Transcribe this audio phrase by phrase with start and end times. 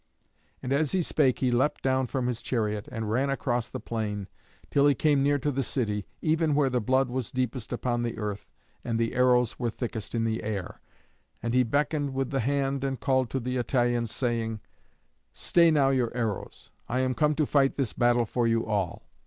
[0.63, 4.27] And as he spake he leapt down from his chariot, and ran across the plain
[4.71, 8.17] till he came near to the city, even where the blood was deepest upon the
[8.17, 8.47] earth
[8.83, 10.81] and the arrows were thickest in the air.
[11.43, 14.59] And he beckoned with the hand and called to the Italians, saying,
[15.33, 16.71] "Stay now your arrows.
[16.89, 19.03] I am come to fight this battle for you all."